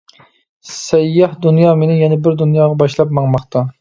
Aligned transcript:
سەيياھ 0.69 1.35
دۇنيا 1.43 1.75
مېنى 1.81 1.99
يەنە 1.99 2.19
بىر 2.29 2.39
دۇنياغا 2.43 2.79
باشلاپ 2.81 3.15
ماڭماقتا. 3.19 3.63